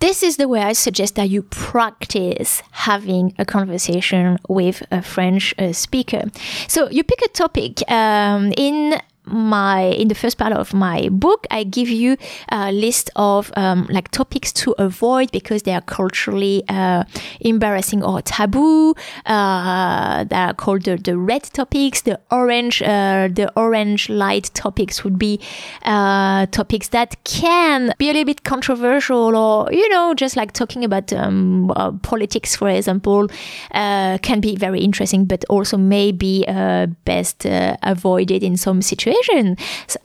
This 0.00 0.24
is 0.24 0.36
the 0.36 0.48
way 0.48 0.60
I 0.62 0.72
suggest 0.72 1.14
that 1.14 1.30
you 1.30 1.42
practice 1.42 2.60
having 2.72 3.34
a 3.38 3.44
conversation 3.44 4.36
with 4.48 4.82
a 4.90 5.00
French 5.00 5.54
uh, 5.58 5.72
speaker. 5.72 6.24
So 6.66 6.90
you 6.90 7.04
pick 7.04 7.22
a 7.22 7.28
topic 7.28 7.88
um, 7.88 8.52
in 8.56 9.00
my 9.24 9.82
in 9.82 10.08
the 10.08 10.14
first 10.14 10.36
part 10.38 10.52
of 10.52 10.74
my 10.74 11.08
book 11.10 11.46
i 11.50 11.62
give 11.62 11.88
you 11.88 12.16
a 12.50 12.72
list 12.72 13.10
of 13.16 13.52
um, 13.56 13.86
like 13.90 14.10
topics 14.10 14.52
to 14.52 14.72
avoid 14.78 15.30
because 15.32 15.62
they 15.62 15.72
are 15.72 15.80
culturally 15.82 16.62
uh, 16.68 17.04
embarrassing 17.40 18.02
or 18.02 18.20
taboo. 18.22 18.94
Uh, 19.26 20.24
that 20.24 20.50
are 20.50 20.54
called 20.54 20.82
the, 20.82 20.96
the 20.96 21.16
red 21.16 21.42
topics 21.42 22.02
the 22.02 22.18
orange 22.30 22.82
uh, 22.82 23.28
the 23.32 23.50
orange 23.56 24.08
light 24.08 24.50
topics 24.54 25.04
would 25.04 25.18
be 25.18 25.40
uh, 25.84 26.46
topics 26.46 26.88
that 26.88 27.22
can 27.24 27.92
be 27.98 28.08
a 28.08 28.12
little 28.12 28.24
bit 28.24 28.44
controversial 28.44 29.36
or 29.36 29.72
you 29.72 29.88
know 29.90 30.14
just 30.14 30.36
like 30.36 30.52
talking 30.52 30.84
about 30.84 31.12
um, 31.12 31.70
uh, 31.76 31.92
politics 32.02 32.56
for 32.56 32.68
example 32.68 33.28
uh, 33.72 34.18
can 34.18 34.40
be 34.40 34.56
very 34.56 34.80
interesting 34.80 35.24
but 35.24 35.44
also 35.48 35.76
may 35.76 36.12
be 36.12 36.44
best 37.04 37.46
avoided 37.82 38.42
in 38.42 38.56
some 38.56 38.82
situations 38.82 39.11
situation. 39.12 39.56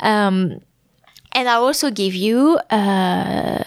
Um, 0.02 0.62
and 1.38 1.48
I 1.48 1.53
also 1.53 1.91
give 1.91 2.15
you 2.15 2.58
uh, 2.72 3.63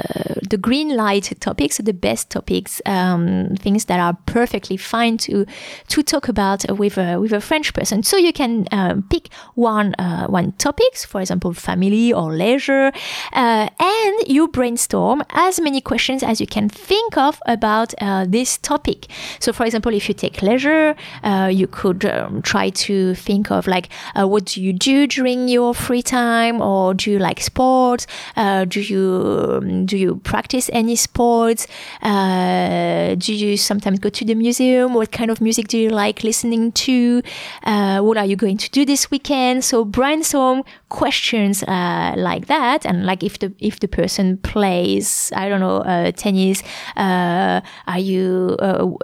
the 0.50 0.58
green 0.60 0.96
light 0.96 1.32
topics, 1.38 1.78
the 1.78 1.92
best 1.92 2.28
topics, 2.28 2.82
um, 2.84 3.54
things 3.60 3.84
that 3.84 4.00
are 4.00 4.18
perfectly 4.26 4.76
fine 4.76 5.16
to 5.18 5.46
to 5.86 6.02
talk 6.02 6.26
about 6.26 6.64
with 6.68 6.98
a 6.98 7.20
with 7.20 7.32
a 7.32 7.40
French 7.40 7.72
person. 7.72 8.02
So 8.02 8.16
you 8.16 8.32
can 8.32 8.66
um, 8.72 9.04
pick 9.08 9.28
one 9.54 9.94
uh, 10.00 10.26
one 10.26 10.50
topics, 10.58 11.04
for 11.04 11.20
example, 11.20 11.54
family 11.54 12.12
or 12.12 12.32
leisure, 12.34 12.90
uh, 13.34 13.68
and 13.78 14.14
you 14.26 14.48
brainstorm 14.48 15.22
as 15.30 15.60
many 15.60 15.80
questions 15.80 16.24
as 16.24 16.40
you 16.40 16.48
can 16.48 16.68
think 16.68 17.16
of 17.16 17.38
about 17.46 17.94
uh, 18.00 18.26
this 18.28 18.58
topic. 18.58 19.06
So, 19.38 19.52
for 19.52 19.64
example, 19.64 19.94
if 19.94 20.08
you 20.08 20.14
take 20.14 20.42
leisure, 20.42 20.96
uh, 21.22 21.48
you 21.52 21.68
could 21.68 22.04
um, 22.04 22.42
try 22.42 22.70
to 22.70 23.14
think 23.14 23.52
of 23.52 23.68
like 23.68 23.88
uh, 24.18 24.26
what 24.26 24.46
do 24.46 24.60
you 24.60 24.72
do 24.72 25.06
during 25.06 25.46
your 25.46 25.72
free 25.72 26.02
time, 26.02 26.60
or 26.60 26.94
do 26.94 27.12
you 27.12 27.20
like 27.20 27.40
sports? 27.40 27.59
Uh, 27.60 28.64
do 28.64 28.80
you 28.80 29.84
do 29.84 29.96
you 29.96 30.16
practice 30.16 30.70
any 30.72 30.96
sports? 30.96 31.66
Uh, 32.02 33.14
do 33.16 33.34
you 33.34 33.56
sometimes 33.56 33.98
go 33.98 34.08
to 34.08 34.24
the 34.24 34.34
museum? 34.34 34.94
What 34.94 35.12
kind 35.12 35.30
of 35.30 35.40
music 35.40 35.68
do 35.68 35.78
you 35.78 35.90
like 35.90 36.24
listening 36.24 36.72
to? 36.72 37.22
Uh, 37.64 38.00
what 38.00 38.16
are 38.16 38.24
you 38.24 38.36
going 38.36 38.56
to 38.56 38.70
do 38.70 38.84
this 38.86 39.10
weekend? 39.10 39.64
So 39.64 39.84
brainstorm 39.84 40.64
questions 40.88 41.62
uh, 41.64 42.14
like 42.16 42.46
that, 42.46 42.86
and 42.86 43.04
like 43.04 43.22
if 43.22 43.38
the 43.38 43.52
if 43.58 43.80
the 43.80 43.88
person 43.88 44.38
plays, 44.38 45.30
I 45.36 45.48
don't 45.48 45.60
know, 45.60 45.78
uh, 45.78 46.12
tennis. 46.12 46.62
are 46.96 47.98
you 47.98 48.56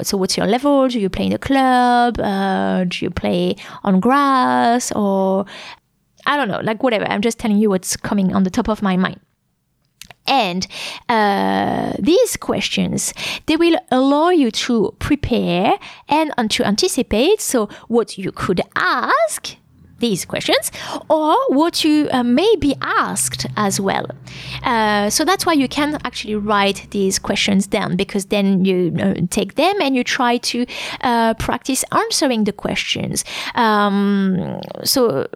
so? 0.02 0.16
What's 0.16 0.36
your 0.36 0.46
level? 0.46 0.88
Do 0.88 0.98
you 0.98 1.10
play 1.10 1.26
in 1.26 1.32
a 1.32 1.38
club? 1.38 2.16
do 2.88 3.04
you 3.04 3.10
play 3.10 3.56
on 3.84 4.00
grass 4.00 4.92
or 4.92 5.44
I 6.26 6.36
don't 6.36 6.48
know, 6.48 6.60
like 6.60 6.82
whatever. 6.82 7.06
I'm 7.06 7.22
just 7.22 7.38
telling 7.38 7.58
you 7.58 7.70
what's 7.70 7.96
coming 7.96 8.34
on 8.34 8.42
the 8.42 8.50
top 8.50 8.68
of 8.68 8.82
my 8.82 8.96
mind. 8.96 9.20
And 10.28 10.66
uh, 11.08 11.92
these 11.98 12.36
questions, 12.36 13.14
they 13.46 13.56
will 13.56 13.78
allow 13.90 14.30
you 14.30 14.50
to 14.50 14.94
prepare 14.98 15.78
and 16.08 16.32
to 16.50 16.64
anticipate. 16.64 17.40
So 17.40 17.68
what 17.86 18.18
you 18.18 18.32
could 18.32 18.60
ask 18.74 19.56
these 19.98 20.24
questions 20.24 20.70
or 21.08 21.36
what 21.48 21.84
you 21.84 22.08
uh, 22.10 22.22
may 22.22 22.54
be 22.56 22.74
asked 22.80 23.46
as 23.56 23.80
well. 23.80 24.06
Uh, 24.62 25.08
so 25.10 25.24
that's 25.24 25.46
why 25.46 25.52
you 25.52 25.68
can 25.68 25.98
actually 26.04 26.34
write 26.34 26.86
these 26.90 27.18
questions 27.18 27.66
down 27.66 27.96
because 27.96 28.26
then 28.26 28.64
you 28.64 28.94
uh, 29.00 29.14
take 29.30 29.54
them 29.54 29.74
and 29.80 29.96
you 29.96 30.04
try 30.04 30.36
to 30.38 30.66
uh, 31.00 31.34
practice 31.34 31.84
answering 31.92 32.44
the 32.44 32.52
questions. 32.52 33.24
Um, 33.54 34.60
so 34.84 35.26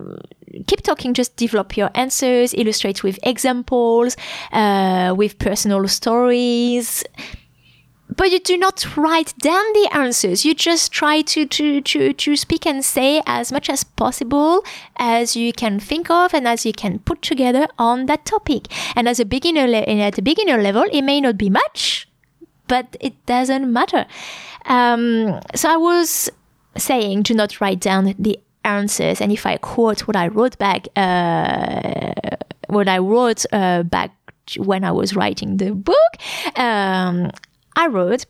keep 0.67 0.83
talking, 0.83 1.15
just 1.15 1.37
develop 1.37 1.77
your 1.77 1.91
answers, 1.95 2.55
illustrate 2.55 3.03
with 3.03 3.19
examples, 3.23 4.17
uh, 4.53 5.15
with 5.17 5.39
personal 5.39 5.87
stories 5.89 7.05
but 8.17 8.31
you 8.31 8.41
do 8.41 8.57
not 8.57 8.97
write 8.97 9.35
down 9.39 9.65
the 9.73 9.89
answers. 9.93 10.45
You 10.45 10.55
just 10.55 10.93
try 10.93 11.23
to, 11.23 11.47
to, 11.47 11.81
to, 11.81 12.13
to 12.13 12.37
speak 12.37 12.67
and 12.67 12.85
say 12.85 13.23
as 13.27 13.53
much 13.53 13.69
as 13.69 13.85
possible 13.85 14.65
as 14.97 15.37
you 15.37 15.53
can 15.53 15.81
think 15.81 16.11
of 16.11 16.35
and 16.35 16.47
as 16.47 16.67
you 16.67 16.73
can 16.73 16.99
put 17.01 17.23
together 17.23 17.69
on 17.79 18.07
that 18.07 18.25
topic. 18.25 18.69
And 18.97 19.09
as 19.09 19.21
a 19.21 19.25
beginner, 19.25 19.67
le- 19.67 19.83
at 19.83 20.19
a 20.19 20.23
beginner 20.23 20.59
level, 20.59 20.85
it 20.93 21.03
may 21.03 21.21
not 21.21 21.39
be 21.39 21.51
much, 21.51 22.09
but 22.69 22.97
it 23.01 23.15
doesn't 23.27 23.73
matter. 23.73 24.07
Um, 24.67 25.41
so 25.55 25.69
I 25.69 25.77
was 25.77 26.31
saying, 26.77 27.23
do 27.23 27.35
not 27.35 27.61
write 27.61 27.81
down 27.81 28.15
the 28.19 28.39
answers. 28.65 29.21
And 29.21 29.33
if 29.33 29.47
I 29.47 29.57
quote 29.57 30.07
what 30.07 30.17
I 30.17 30.29
wrote 30.29 30.59
back, 30.59 30.89
uh, 30.97 32.13
what 32.69 32.89
I 32.89 32.99
wrote 32.99 33.45
uh, 33.53 33.83
back 33.83 34.13
when 34.57 34.85
I 34.85 34.91
was 34.91 35.15
writing 35.15 35.57
the 35.57 35.73
book, 35.73 35.97
um, 36.57 37.31
I 37.77 37.87
wrote, 37.87 38.27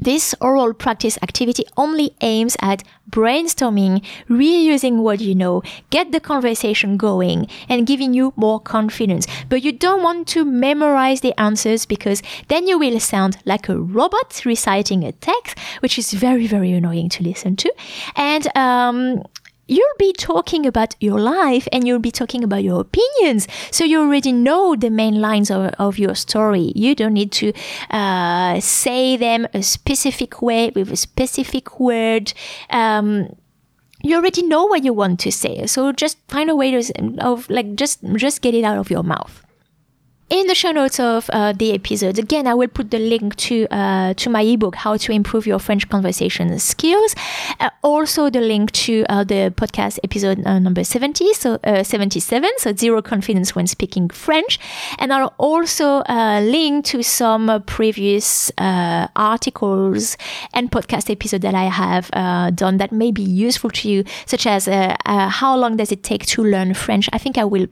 this 0.00 0.34
oral 0.40 0.74
practice 0.74 1.18
activity 1.22 1.64
only 1.76 2.14
aims 2.20 2.56
at 2.62 2.84
brainstorming, 3.10 4.04
reusing 4.28 4.98
what 4.98 5.20
you 5.20 5.34
know, 5.34 5.62
get 5.90 6.12
the 6.12 6.20
conversation 6.20 6.96
going, 6.96 7.48
and 7.68 7.86
giving 7.86 8.14
you 8.14 8.32
more 8.36 8.60
confidence. 8.60 9.26
But 9.48 9.64
you 9.64 9.72
don't 9.72 10.02
want 10.02 10.28
to 10.28 10.44
memorize 10.44 11.20
the 11.20 11.38
answers 11.40 11.84
because 11.84 12.22
then 12.46 12.68
you 12.68 12.78
will 12.78 13.00
sound 13.00 13.38
like 13.44 13.68
a 13.68 13.78
robot 13.78 14.40
reciting 14.44 15.04
a 15.04 15.12
text, 15.12 15.58
which 15.80 15.98
is 15.98 16.12
very, 16.12 16.46
very 16.46 16.72
annoying 16.72 17.08
to 17.10 17.24
listen 17.24 17.56
to. 17.56 17.74
And 18.14 18.56
um, 18.56 19.24
you'll 19.68 19.98
be 19.98 20.12
talking 20.14 20.66
about 20.66 20.96
your 21.00 21.20
life 21.20 21.68
and 21.70 21.86
you'll 21.86 21.98
be 21.98 22.10
talking 22.10 22.42
about 22.42 22.64
your 22.64 22.80
opinions. 22.80 23.46
So 23.70 23.84
you 23.84 24.00
already 24.00 24.32
know 24.32 24.74
the 24.74 24.90
main 24.90 25.20
lines 25.20 25.50
of, 25.50 25.72
of 25.78 25.98
your 25.98 26.14
story. 26.14 26.72
You 26.74 26.94
don't 26.94 27.12
need 27.12 27.32
to 27.32 27.52
uh, 27.90 28.60
say 28.60 29.16
them 29.16 29.46
a 29.54 29.62
specific 29.62 30.42
way 30.42 30.70
with 30.74 30.90
a 30.90 30.96
specific 30.96 31.78
word. 31.78 32.32
Um, 32.70 33.36
you 34.02 34.16
already 34.16 34.42
know 34.42 34.64
what 34.64 34.84
you 34.84 34.92
want 34.92 35.20
to 35.20 35.32
say. 35.32 35.66
So 35.66 35.92
just 35.92 36.18
find 36.28 36.48
a 36.48 36.56
way 36.56 36.70
to, 36.70 37.18
of 37.18 37.48
like, 37.50 37.74
just, 37.74 38.02
just 38.14 38.42
get 38.42 38.54
it 38.54 38.64
out 38.64 38.78
of 38.78 38.90
your 38.90 39.02
mouth 39.02 39.44
in 40.30 40.46
the 40.46 40.54
show 40.54 40.72
notes 40.72 41.00
of 41.00 41.30
uh, 41.32 41.52
the 41.52 41.72
episode, 41.72 42.18
again, 42.18 42.46
I 42.46 42.52
will 42.52 42.68
put 42.68 42.90
the 42.90 42.98
link 42.98 43.34
to 43.36 43.66
uh, 43.70 44.12
to 44.14 44.28
my 44.28 44.42
ebook, 44.42 44.76
How 44.76 44.96
to 44.98 45.12
Improve 45.12 45.46
Your 45.46 45.58
French 45.58 45.88
Conversation 45.88 46.58
Skills. 46.58 47.14
Uh, 47.60 47.70
also, 47.82 48.28
the 48.28 48.40
link 48.40 48.70
to 48.72 49.06
uh, 49.08 49.24
the 49.24 49.54
podcast 49.56 49.98
episode 50.04 50.46
uh, 50.46 50.58
number 50.58 50.84
70, 50.84 51.32
so 51.32 51.58
uh, 51.64 51.82
77, 51.82 52.50
so 52.58 52.74
Zero 52.74 53.00
Confidence 53.00 53.54
When 53.54 53.66
Speaking 53.66 54.10
French. 54.10 54.58
And 54.98 55.12
I'll 55.14 55.34
also 55.38 56.02
link 56.42 56.84
to 56.86 57.02
some 57.02 57.62
previous 57.66 58.52
articles 58.58 60.16
and 60.52 60.70
podcast 60.70 61.10
episodes 61.10 61.42
that 61.42 61.54
I 61.54 61.64
have 61.64 62.10
done 62.54 62.76
that 62.76 62.92
may 62.92 63.12
be 63.12 63.22
useful 63.22 63.70
to 63.70 63.88
you, 63.88 64.04
such 64.26 64.46
as 64.46 64.66
How 65.06 65.56
Long 65.56 65.76
Does 65.76 65.90
It 65.90 66.02
Take 66.02 66.26
to 66.26 66.42
Learn 66.42 66.74
French? 66.74 67.08
I 67.12 67.18
think 67.18 67.38
I 67.38 67.44
will 67.44 67.66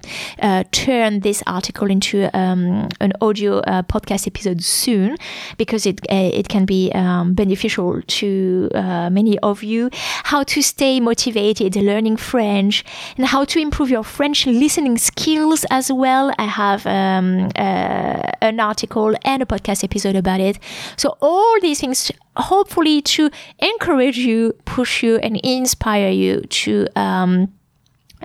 turn 0.71 1.21
this 1.21 1.43
article 1.47 1.91
into 1.91 2.31
a 2.33 2.46
um, 2.47 2.89
an 3.01 3.13
audio 3.21 3.59
uh, 3.59 3.83
podcast 3.83 4.27
episode 4.27 4.63
soon 4.63 5.17
because 5.57 5.87
it 5.87 6.01
uh, 6.11 6.31
it 6.41 6.49
can 6.49 6.65
be 6.65 6.91
um, 6.93 7.35
beneficial 7.35 8.03
to 8.03 8.71
uh, 8.75 9.11
many 9.11 9.39
of 9.41 9.63
you. 9.63 9.91
How 10.25 10.43
to 10.45 10.63
stay 10.63 11.01
motivated 11.01 11.77
learning 11.77 12.17
French 12.17 12.85
and 13.17 13.27
how 13.27 13.45
to 13.45 13.59
improve 13.59 13.91
your 13.91 14.05
French 14.05 14.47
listening 14.47 14.99
skills 14.99 15.65
as 15.71 15.93
well. 15.93 16.33
I 16.39 16.47
have 16.47 16.87
um, 16.87 17.51
uh, 17.57 18.31
an 18.41 18.61
article 18.61 19.15
and 19.25 19.43
a 19.43 19.47
podcast 19.47 19.85
episode 19.85 20.17
about 20.17 20.41
it. 20.41 20.59
So 20.97 21.17
all 21.21 21.61
these 21.61 21.81
things 21.81 22.13
hopefully 22.37 23.01
to 23.03 23.31
encourage 23.59 24.19
you, 24.19 24.55
push 24.65 25.03
you, 25.03 25.17
and 25.19 25.37
inspire 25.43 26.11
you 26.11 26.43
to. 26.43 26.87
Um, 26.97 27.53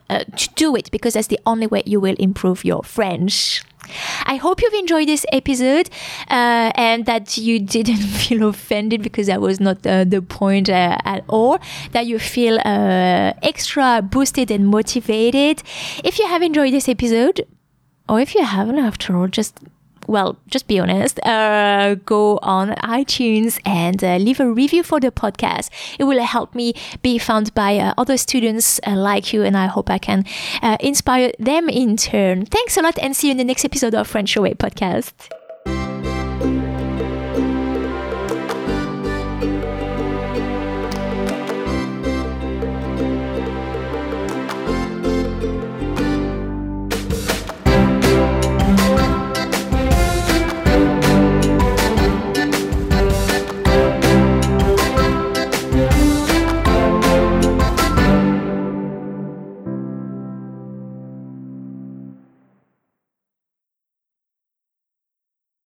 uh, 0.10 0.24
to 0.36 0.50
do 0.56 0.76
it 0.76 0.90
because 0.92 1.14
that's 1.14 1.28
the 1.28 1.40
only 1.46 1.68
way 1.68 1.84
you 1.86 2.00
will 2.00 2.16
improve 2.18 2.64
your 2.64 2.84
French. 2.84 3.62
I 4.26 4.36
hope 4.36 4.62
you've 4.62 4.74
enjoyed 4.74 5.08
this 5.08 5.26
episode 5.32 5.90
uh, 6.30 6.72
and 6.76 7.06
that 7.06 7.38
you 7.38 7.60
didn't 7.60 7.98
feel 8.22 8.48
offended 8.48 9.02
because 9.02 9.28
that 9.28 9.42
was 9.42 9.60
not 9.60 9.86
uh, 9.86 10.04
the 10.04 10.22
point 10.22 10.70
uh, 10.70 10.98
at 11.06 11.24
all. 11.28 11.60
That 11.92 12.06
you 12.06 12.20
feel 12.20 12.60
uh, 12.66 13.34
extra 13.42 14.02
boosted 14.02 14.52
and 14.52 14.68
motivated. 14.68 15.64
If 16.04 16.20
you 16.20 16.28
have 16.28 16.42
enjoyed 16.42 16.74
this 16.74 16.88
episode, 16.90 17.46
or 18.10 18.20
if 18.20 18.36
you 18.36 18.44
haven't, 18.44 18.80
after 18.80 19.16
all, 19.16 19.28
just 19.28 19.58
well, 20.12 20.38
just 20.48 20.68
be 20.68 20.78
honest, 20.78 21.20
uh, 21.26 21.96
go 22.06 22.38
on 22.42 22.70
iTunes 22.84 23.60
and 23.66 24.04
uh, 24.04 24.18
leave 24.18 24.40
a 24.40 24.52
review 24.52 24.84
for 24.84 25.00
the 25.00 25.12
podcast. 25.12 25.70
It 25.98 26.04
will 26.04 26.22
help 26.22 26.54
me 26.54 26.74
be 27.02 27.18
found 27.18 27.54
by 27.54 27.78
uh, 27.78 27.94
other 27.98 28.18
students 28.18 28.80
uh, 28.86 28.96
like 28.96 29.32
you, 29.34 29.44
and 29.44 29.56
I 29.56 29.68
hope 29.68 29.90
I 29.90 29.98
can 29.98 30.26
uh, 30.62 30.78
inspire 30.82 31.32
them 31.40 31.70
in 31.70 31.96
turn. 31.96 32.46
Thanks 32.46 32.78
a 32.78 32.82
lot, 32.82 33.00
and 33.00 33.16
see 33.16 33.28
you 33.28 33.32
in 33.32 33.38
the 33.38 33.46
next 33.46 33.64
episode 33.64 33.96
of 33.96 34.08
French 34.08 34.36
Your 34.36 34.44
Way 34.44 34.54
podcast. 34.54 35.41